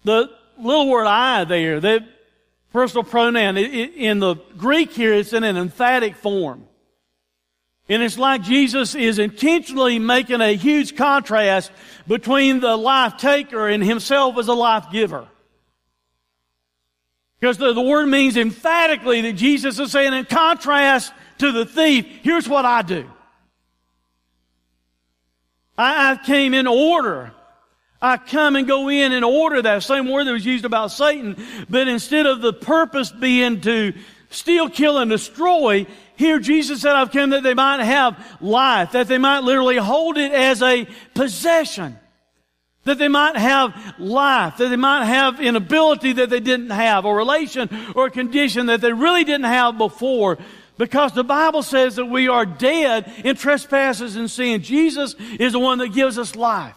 [0.04, 2.06] The little word I there, the
[2.72, 6.66] personal pronoun, in the Greek here, it's in an emphatic form.
[7.88, 11.72] And it's like Jesus is intentionally making a huge contrast
[12.06, 15.26] between the life taker and himself as a life giver.
[17.40, 22.06] Because the, the word means emphatically that Jesus is saying in contrast to the thief,
[22.22, 23.10] here's what I do.
[25.76, 27.32] I, I came in order.
[28.00, 31.36] I come and go in and order that same word that was used about Satan,
[31.68, 33.92] but instead of the purpose being to
[34.30, 35.86] steal, kill, and destroy,
[36.22, 40.16] here Jesus said, I've come that they might have life, that they might literally hold
[40.16, 41.98] it as a possession.
[42.84, 47.04] That they might have life, that they might have an ability that they didn't have,
[47.04, 50.38] or relation or a condition that they really didn't have before.
[50.78, 54.62] Because the Bible says that we are dead in trespasses and sin.
[54.62, 56.76] Jesus is the one that gives us life.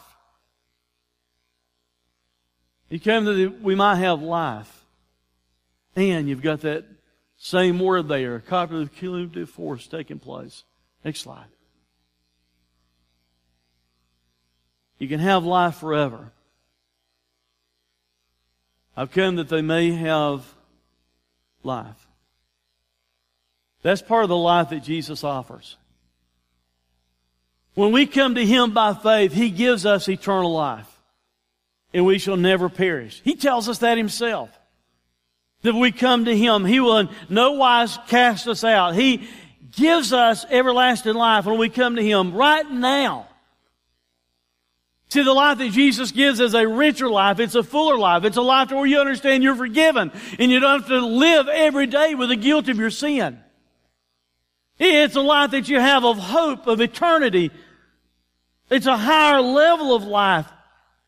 [2.89, 4.85] He came that we might have life.
[5.96, 6.85] And you've got that
[7.46, 10.63] same word there, cognitive cumulative force taking place.
[11.04, 11.46] Next slide.
[14.98, 16.31] You can have life forever.
[18.98, 20.43] I've come that they may have
[21.62, 22.08] life.
[23.83, 25.77] That's part of the life that Jesus offers.
[27.75, 30.89] When we come to Him by faith, He gives us eternal life.
[31.93, 33.21] And we shall never perish.
[33.23, 34.50] He tells us that Himself
[35.65, 36.63] that we come to Him.
[36.63, 38.95] He will in no wise cast us out.
[38.95, 39.27] He
[39.71, 43.27] gives us everlasting life when we come to Him right now.
[45.09, 47.39] See, the life that Jesus gives is a richer life.
[47.39, 48.23] It's a fuller life.
[48.25, 51.87] It's a life where you understand you're forgiven and you don't have to live every
[51.87, 53.39] day with the guilt of your sin.
[54.77, 57.51] It's a life that you have of hope, of eternity.
[58.69, 60.47] It's a higher level of life,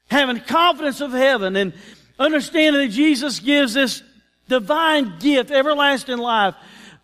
[0.09, 1.73] having confidence of heaven and
[2.17, 4.01] understanding that Jesus gives this
[4.47, 6.55] divine gift, everlasting life,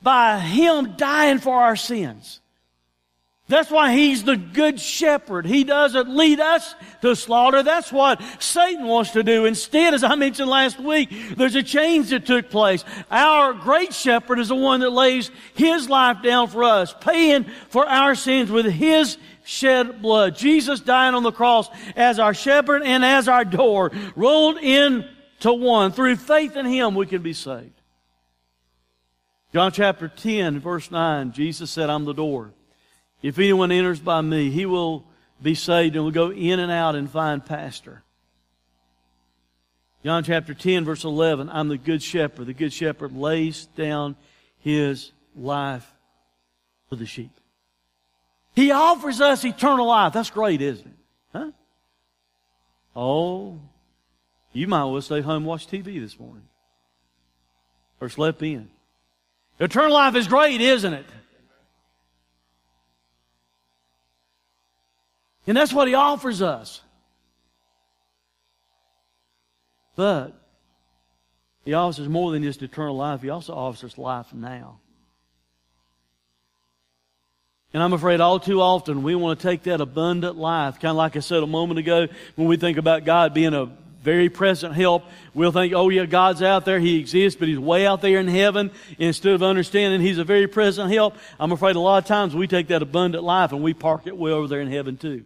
[0.02, 2.42] by Him dying for our sins.
[3.50, 5.46] That's why He's the good shepherd.
[5.46, 7.62] He doesn't lead us to slaughter.
[7.62, 9.46] That's what Satan wants to do.
[9.46, 12.86] Instead, as I mentioned last week, there's a change that took place.
[13.12, 17.86] Our great shepherd is the one that lays His life down for us, paying for
[17.86, 20.36] our sins with His shed blood.
[20.36, 24.58] Jesus dying on the cross as our shepherd and as our door, rolled
[25.44, 25.92] into one.
[25.92, 27.80] Through faith in Him, we can be saved.
[29.52, 32.52] John chapter 10, verse 9, Jesus said, I'm the door.
[33.22, 35.06] If anyone enters by me, he will
[35.42, 38.02] be saved and will go in and out and find pasture.
[40.04, 42.48] John chapter 10, verse 11, I'm the good shepherd.
[42.48, 44.16] The good shepherd lays down
[44.60, 45.90] his life
[46.90, 47.32] for the sheep.
[48.56, 50.14] He offers us eternal life.
[50.14, 50.94] That's great, isn't it?
[51.32, 51.52] Huh?
[52.96, 53.60] Oh,
[54.54, 56.48] you might well stay home watch TV this morning.
[58.00, 58.70] Or slept in.
[59.60, 61.06] Eternal life is great, isn't it?
[65.46, 66.82] And that's what he offers us.
[69.96, 70.34] But
[71.66, 73.22] he offers us more than just eternal life.
[73.22, 74.80] He also offers us life now.
[77.74, 80.98] And I'm afraid all too often we want to take that abundant life, kind of
[80.98, 83.72] like I said a moment ago, when we think about God being a
[84.04, 87.88] very present help, we'll think, oh yeah, God's out there, He exists, but He's way
[87.88, 88.70] out there in heaven.
[89.00, 92.48] Instead of understanding He's a very present help, I'm afraid a lot of times we
[92.48, 95.24] take that abundant life and we park it way over there in heaven too.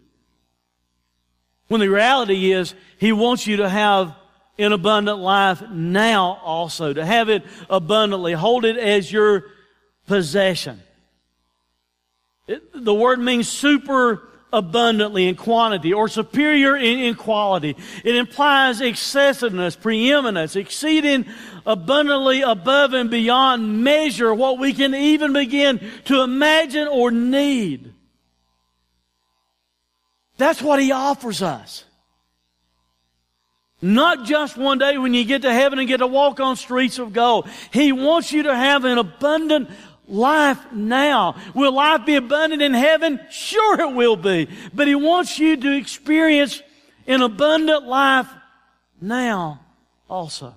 [1.68, 4.16] When the reality is, He wants you to have
[4.60, 8.34] an abundant life now also, to have it abundantly.
[8.34, 9.46] Hold it as your
[10.08, 10.82] possession.
[12.48, 17.76] It, the word means super abundantly in quantity or superior in, in, quality.
[18.04, 21.26] It implies excessiveness, preeminence, exceeding
[21.66, 27.94] abundantly above and beyond measure what we can even begin to imagine or need.
[30.38, 31.84] That's what He offers us.
[33.82, 36.98] Not just one day when you get to heaven and get to walk on streets
[36.98, 37.48] of gold.
[37.72, 39.70] He wants you to have an abundant
[40.08, 41.36] life now.
[41.54, 43.20] Will life be abundant in heaven?
[43.30, 44.48] Sure it will be.
[44.74, 46.62] But He wants you to experience
[47.06, 48.30] an abundant life
[49.02, 49.62] now
[50.10, 50.54] also.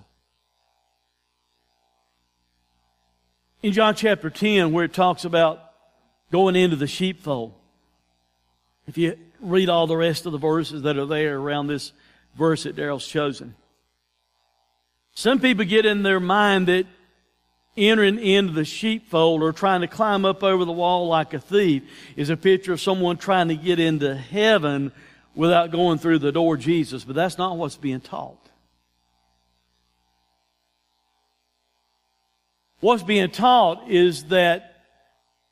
[3.63, 5.61] In John chapter 10, where it talks about
[6.31, 7.53] going into the sheepfold,
[8.87, 11.91] if you read all the rest of the verses that are there around this
[12.35, 13.55] verse that Daryl's chosen.
[15.13, 16.85] Some people get in their mind that
[17.77, 21.83] entering into the sheepfold or trying to climb up over the wall like a thief
[22.15, 24.91] is a picture of someone trying to get into heaven
[25.35, 28.37] without going through the door Jesus, but that's not what's being taught.
[32.81, 34.83] What's being taught is that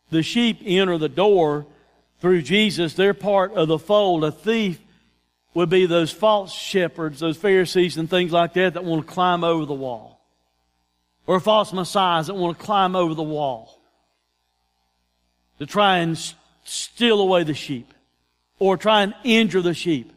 [0.09, 1.67] the sheep enter the door
[2.20, 4.24] through Jesus, they're part of the fold.
[4.24, 4.80] A thief
[5.53, 9.43] would be those false shepherds, those Pharisees and things like that that want to climb
[9.43, 10.18] over the wall.
[11.30, 13.80] Or false messiahs that want to climb over the wall
[15.60, 16.18] to try and
[16.64, 17.94] steal away the sheep
[18.58, 20.12] or try and injure the sheep.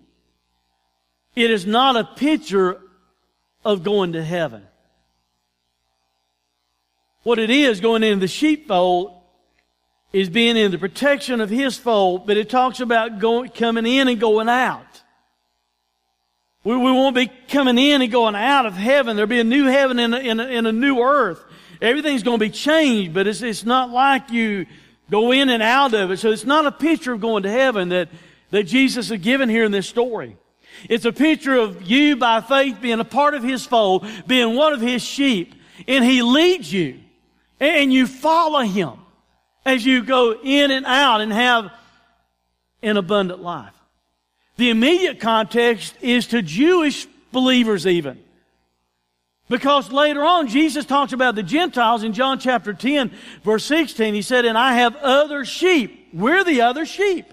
[1.36, 2.80] It is not a picture
[3.62, 4.62] of going to heaven.
[7.24, 9.14] What it is going into the sheepfold
[10.14, 14.08] is being in the protection of his fold, but it talks about going, coming in
[14.08, 15.01] and going out.
[16.64, 19.16] We, we won't be coming in and going out of heaven.
[19.16, 21.42] There'll be a new heaven and a, and a, and a new earth.
[21.80, 24.66] Everything's going to be changed, but it's, it's not like you
[25.10, 26.18] go in and out of it.
[26.18, 28.08] So it's not a picture of going to heaven that,
[28.50, 30.36] that Jesus is given here in this story.
[30.88, 34.72] It's a picture of you by faith being a part of His fold, being one
[34.72, 35.54] of His sheep,
[35.86, 37.00] and He leads you,
[37.60, 38.92] and you follow Him
[39.64, 41.70] as you go in and out and have
[42.82, 43.74] an abundant life.
[44.56, 48.22] The immediate context is to Jewish believers even.
[49.48, 53.10] Because later on, Jesus talks about the Gentiles in John chapter 10,
[53.42, 54.14] verse 16.
[54.14, 56.08] He said, And I have other sheep.
[56.12, 57.26] We're the other sheep.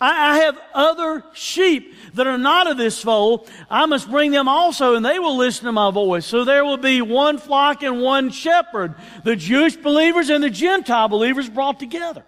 [0.00, 3.48] I, have other sheep that are not of this fold.
[3.70, 6.26] I must bring them also, and they will listen to my voice.
[6.26, 8.96] So there will be one flock and one shepherd.
[9.22, 12.24] The Jewish believers and the Gentile believers brought together.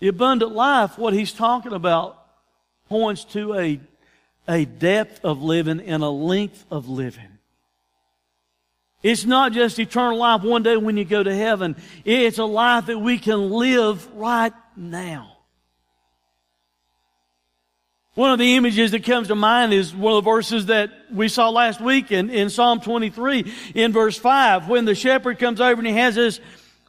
[0.00, 2.16] The abundant life, what he's talking about,
[2.88, 3.80] points to a,
[4.48, 7.28] a depth of living and a length of living.
[9.02, 11.76] It's not just eternal life one day when you go to heaven.
[12.04, 15.36] It's a life that we can live right now.
[18.14, 21.28] One of the images that comes to mind is one of the verses that we
[21.28, 25.78] saw last week in, in Psalm 23 in verse 5 when the shepherd comes over
[25.78, 26.40] and he has his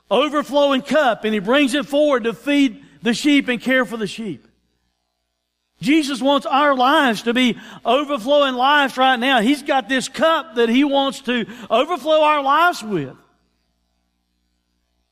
[0.10, 4.08] overflowing cup and he brings it forward to feed the sheep and care for the
[4.08, 4.48] sheep.
[5.82, 9.42] Jesus wants our lives to be overflowing lives right now.
[9.42, 13.18] He's got this cup that He wants to overflow our lives with.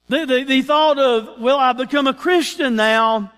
[0.08, 3.32] The, the, the thought of, well, I've become a Christian now,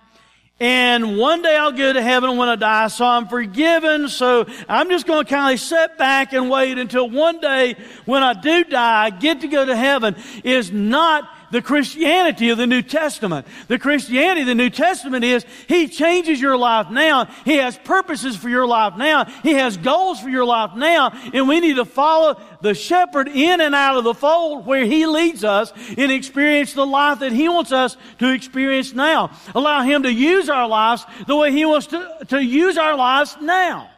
[0.59, 4.89] and one day I'll go to heaven when I die, so I'm forgiven, so I'm
[4.89, 7.75] just going to kind of sit back and wait until one day
[8.05, 12.57] when I do die, I get to go to heaven, is not the Christianity of
[12.57, 13.45] the New Testament.
[13.67, 17.25] The Christianity of the New Testament is He changes your life now.
[17.45, 19.25] He has purposes for your life now.
[19.43, 21.11] He has goals for your life now.
[21.33, 25.05] And we need to follow the shepherd in and out of the fold where He
[25.05, 29.31] leads us and experience the life that He wants us to experience now.
[29.53, 33.37] Allow Him to use our lives the way He wants to, to use our lives
[33.41, 33.89] now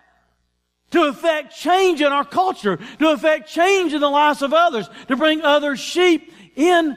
[0.92, 5.16] to affect change in our culture, to affect change in the lives of others, to
[5.16, 6.96] bring other sheep in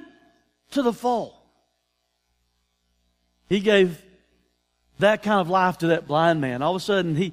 [0.77, 1.35] to the fold.
[3.49, 4.01] He gave
[4.99, 6.63] that kind of life to that blind man.
[6.63, 7.33] All of a sudden, he,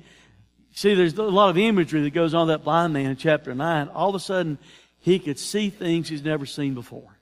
[0.73, 3.89] see, there's a lot of imagery that goes on that blind man in chapter 9.
[3.89, 4.57] All of a sudden,
[4.99, 7.17] he could see things he's never seen before.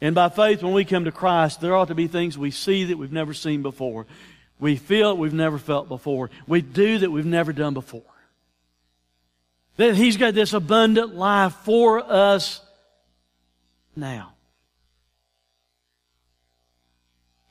[0.00, 2.84] And by faith, when we come to Christ, there ought to be things we see
[2.84, 4.06] that we've never seen before.
[4.58, 6.30] We feel that we've never felt before.
[6.46, 8.02] We do that we've never done before.
[9.76, 12.60] That He's got this abundant life for us
[13.96, 14.34] now.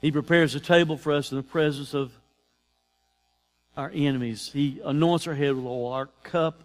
[0.02, 2.12] He prepares a table for us in the presence of
[3.76, 4.52] our enemies.
[4.54, 5.92] He anoints our head with oil.
[5.92, 6.62] Our cup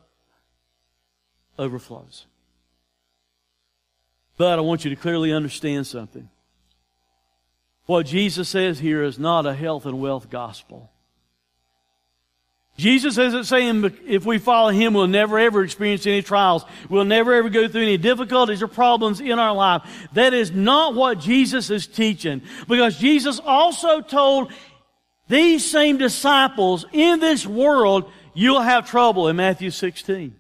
[1.59, 2.27] overflows.
[4.37, 6.29] But I want you to clearly understand something.
[7.87, 10.91] What Jesus says here is not a health and wealth gospel.
[12.81, 16.65] Jesus isn't saying if we follow Him, we'll never ever experience any trials.
[16.89, 19.83] We'll never ever go through any difficulties or problems in our life.
[20.15, 22.41] That is not what Jesus is teaching.
[22.67, 24.51] Because Jesus also told
[25.29, 30.35] these same disciples in this world, you'll have trouble in Matthew 16.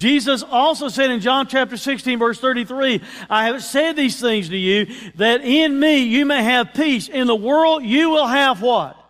[0.00, 3.00] Jesus also said in John chapter 16 verse 33,
[3.30, 7.08] I have said these things to you that in me you may have peace.
[7.08, 9.05] In the world you will have what?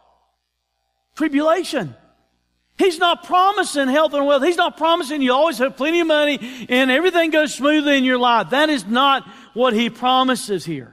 [1.16, 1.94] Tribulation.
[2.78, 4.44] He's not promising health and wealth.
[4.44, 8.18] He's not promising you always have plenty of money and everything goes smoothly in your
[8.18, 8.50] life.
[8.50, 10.92] That is not what he promises here.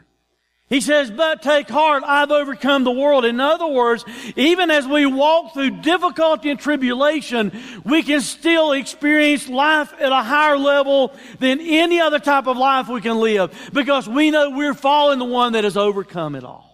[0.69, 3.26] He says, but take heart, I've overcome the world.
[3.26, 4.05] In other words,
[4.36, 7.51] even as we walk through difficulty and tribulation,
[7.84, 12.88] we can still experience life at a higher level than any other type of life
[12.88, 16.72] we can live because we know we're following the one that has overcome it all.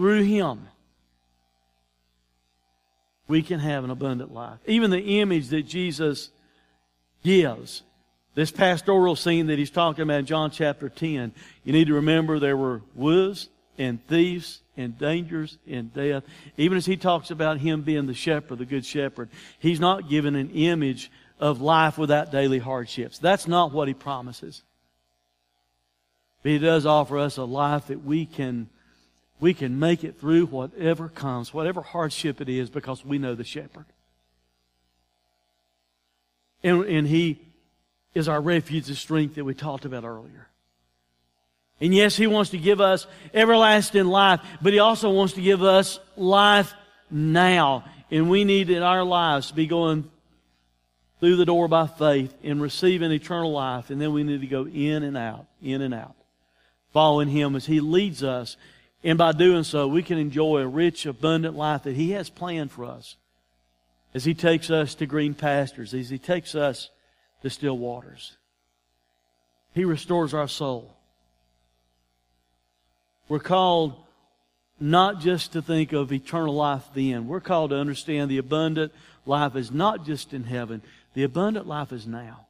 [0.00, 0.66] Through Him,
[3.28, 4.58] we can have an abundant life.
[4.66, 6.30] Even the image that Jesus
[7.22, 7.82] gives,
[8.34, 11.34] this pastoral scene that He's talking about in John chapter 10,
[11.64, 16.22] you need to remember there were wolves and thieves and dangers and death.
[16.56, 19.28] Even as He talks about Him being the shepherd, the good shepherd,
[19.58, 23.18] He's not given an image of life without daily hardships.
[23.18, 24.62] That's not what He promises.
[26.42, 28.70] But He does offer us a life that we can
[29.40, 33.44] we can make it through whatever comes, whatever hardship it is, because we know the
[33.44, 33.86] shepherd.
[36.62, 37.40] And, and he
[38.14, 40.48] is our refuge and strength that we talked about earlier.
[41.80, 45.62] And yes, he wants to give us everlasting life, but he also wants to give
[45.62, 46.74] us life
[47.10, 47.84] now.
[48.10, 50.10] And we need in our lives to be going
[51.20, 53.88] through the door by faith and receiving eternal life.
[53.88, 56.14] And then we need to go in and out, in and out,
[56.92, 58.58] following him as he leads us
[59.02, 62.70] and by doing so, we can enjoy a rich, abundant life that He has planned
[62.70, 63.16] for us
[64.14, 66.90] as He takes us to green pastures, as He takes us
[67.42, 68.36] to still waters.
[69.72, 70.96] He restores our soul.
[73.28, 73.94] We're called
[74.80, 77.28] not just to think of eternal life then.
[77.28, 78.92] We're called to understand the abundant
[79.24, 80.82] life is not just in heaven.
[81.14, 82.48] The abundant life is now.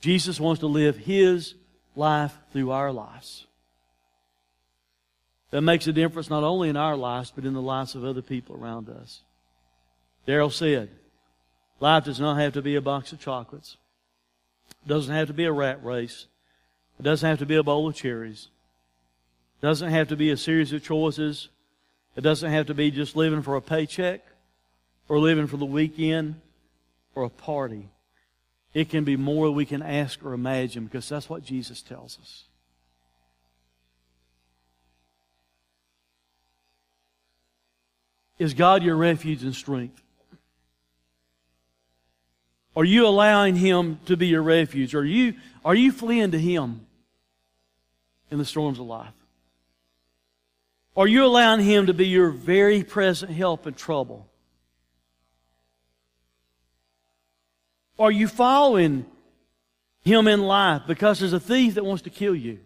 [0.00, 1.54] Jesus wants to live His
[1.96, 3.47] life through our lives.
[5.50, 8.22] That makes a difference not only in our lives, but in the lives of other
[8.22, 9.22] people around us.
[10.26, 10.90] Daryl said,
[11.80, 13.76] Life does not have to be a box of chocolates.
[14.84, 16.26] It doesn't have to be a rat race.
[16.98, 18.48] It doesn't have to be a bowl of cherries.
[19.62, 21.48] It doesn't have to be a series of choices.
[22.16, 24.24] It doesn't have to be just living for a paycheck
[25.08, 26.40] or living for the weekend
[27.14, 27.88] or a party.
[28.74, 32.44] It can be more we can ask or imagine because that's what Jesus tells us.
[38.38, 40.00] Is God your refuge and strength?
[42.76, 44.94] Are you allowing Him to be your refuge?
[44.94, 45.34] Are you,
[45.64, 46.86] are you fleeing to Him
[48.30, 49.12] in the storms of life?
[50.96, 54.28] Are you allowing Him to be your very present help in trouble?
[57.98, 59.06] Are you following
[60.02, 60.82] Him in life?
[60.86, 62.60] Because there's a thief that wants to kill you.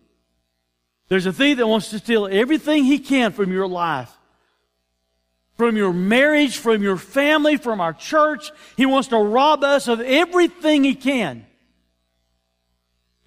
[1.09, 4.11] There's a thief that wants to steal everything he can from your life
[5.57, 8.50] from your marriage, from your family, from our church.
[8.76, 11.46] He wants to rob us of everything he can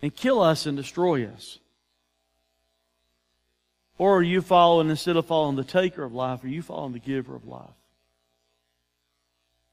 [0.01, 1.59] and kill us and destroy us.
[3.97, 6.99] Or are you following, instead of following the taker of life, are you following the
[6.99, 7.69] giver of life?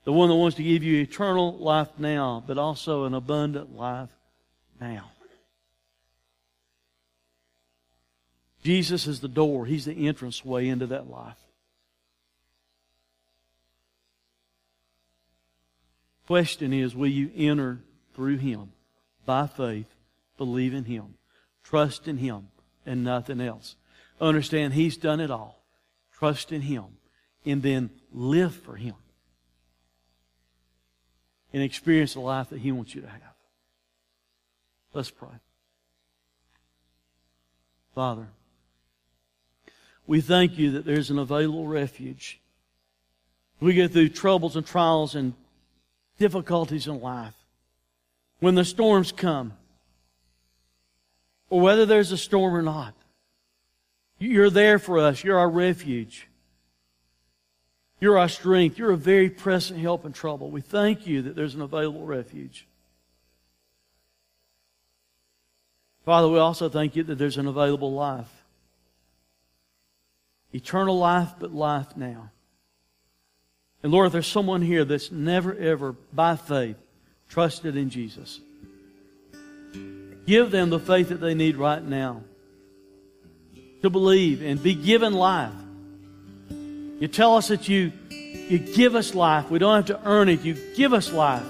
[0.04, 4.10] The one that wants to give you eternal life now, but also an abundant life
[4.80, 5.10] now.
[8.64, 9.66] Jesus is the door.
[9.66, 11.36] He's the entrance way into that life.
[16.32, 17.80] Question is, will you enter
[18.14, 18.72] through Him
[19.26, 19.94] by faith,
[20.38, 21.16] believe in Him,
[21.62, 22.48] trust in Him,
[22.86, 23.76] and nothing else?
[24.18, 25.62] Understand He's done it all.
[26.10, 26.84] Trust in Him,
[27.44, 28.94] and then live for Him.
[31.52, 33.34] And experience the life that He wants you to have.
[34.94, 35.36] Let's pray.
[37.94, 38.28] Father,
[40.06, 42.40] we thank you that there's an available refuge.
[43.60, 45.34] We get through troubles and trials and
[46.18, 47.34] difficulties in life,
[48.40, 49.52] when the storms come,
[51.50, 52.94] or whether there's a storm or not,
[54.18, 55.24] you're there for us.
[55.24, 56.28] You're our refuge.
[58.00, 58.78] You're our strength.
[58.78, 60.50] You're a very present help in trouble.
[60.50, 62.66] We thank you that there's an available refuge.
[66.04, 68.44] Father, we also thank you that there's an available life.
[70.52, 72.30] Eternal life, but life now.
[73.82, 76.76] And Lord, if there's someone here that's never, ever, by faith,
[77.28, 78.40] trusted in Jesus,
[80.26, 82.22] give them the faith that they need right now
[83.82, 85.52] to believe and be given life.
[87.00, 89.50] You tell us that you, you give us life.
[89.50, 90.42] We don't have to earn it.
[90.42, 91.42] You give us life.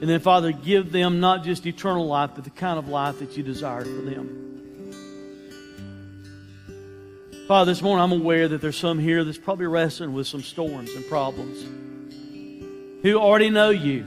[0.00, 3.36] And then, Father, give them not just eternal life, but the kind of life that
[3.36, 4.53] you desire for them.
[7.46, 10.94] Father, this morning I'm aware that there's some here that's probably wrestling with some storms
[10.94, 11.62] and problems
[13.02, 14.06] who already know you,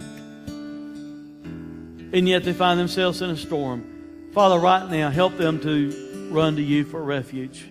[2.13, 4.31] and yet they find themselves in a storm.
[4.33, 7.65] Father, right now, help them to run to you for refuge.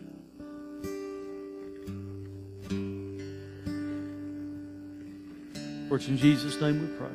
[5.89, 7.09] For it's in Jesus' name we pray.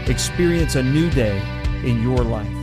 [0.09, 1.43] Experience a new day
[1.85, 2.58] in your life.